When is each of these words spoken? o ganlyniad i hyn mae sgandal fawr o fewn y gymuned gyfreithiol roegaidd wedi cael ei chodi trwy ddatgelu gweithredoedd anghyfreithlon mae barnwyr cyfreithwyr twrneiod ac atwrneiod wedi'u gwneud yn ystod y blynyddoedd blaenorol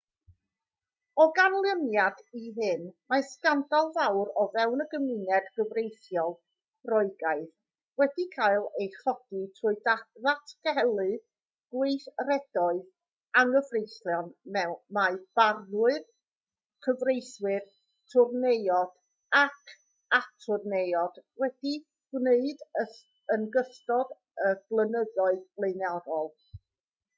o 1.23 1.25
ganlyniad 1.39 2.21
i 2.37 2.39
hyn 2.53 2.85
mae 3.13 3.25
sgandal 3.25 3.89
fawr 3.97 4.31
o 4.43 4.45
fewn 4.55 4.81
y 4.85 4.87
gymuned 4.93 5.49
gyfreithiol 5.57 6.31
roegaidd 6.91 7.51
wedi 8.03 8.25
cael 8.37 8.65
ei 8.79 8.87
chodi 8.95 9.43
trwy 9.59 9.75
ddatgelu 9.83 11.05
gweithredoedd 11.75 12.81
anghyfreithlon 13.43 14.33
mae 14.99 15.13
barnwyr 15.41 16.01
cyfreithwyr 16.87 17.71
twrneiod 18.15 18.99
ac 19.45 19.75
atwrneiod 20.21 21.21
wedi'u 21.45 21.79
gwneud 22.17 22.65
yn 23.37 23.49
ystod 23.65 24.17
y 24.49 24.55
blynyddoedd 24.73 25.49
blaenorol 25.61 26.33